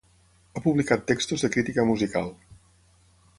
Ha 0.53 0.61
publicat 0.67 1.03
textos 1.11 1.45
de 1.47 1.51
crítica 1.57 1.85
musical. 1.91 2.33